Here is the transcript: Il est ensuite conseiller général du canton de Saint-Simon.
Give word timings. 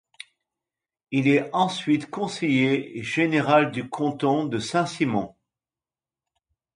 Il 1.11 1.27
est 1.27 1.47
ensuite 1.53 2.09
conseiller 2.09 3.03
général 3.03 3.69
du 3.69 3.87
canton 3.87 4.45
de 4.47 4.57
Saint-Simon. 4.57 5.35